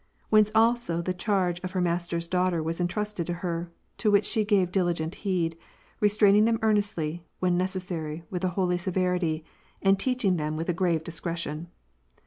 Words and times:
Whence 0.31 0.49
also 0.55 0.99
the 0.99 1.13
charge 1.13 1.59
of 1.59 1.73
her 1.73 1.79
master's 1.79 2.27
daugh 2.27 2.49
ters 2.49 2.63
was 2.65 2.81
entrusted 2.81 3.27
to 3.27 3.33
her, 3.45 3.69
to 3.99 4.09
which 4.09 4.25
she 4.25 4.43
gave 4.43 4.71
diligent 4.71 5.13
heed, 5.21 5.55
restraining 5.99 6.45
them 6.45 6.57
earnestly, 6.63 7.23
when 7.37 7.55
necessary, 7.55 8.23
with 8.31 8.43
a 8.43 8.47
holy 8.57 8.79
severity, 8.79 9.45
and 9.79 9.99
teaching 9.99 10.37
them 10.37 10.57
with 10.57 10.69
a 10.69 10.73
grave 10.73 11.03
discretion. 11.03 11.67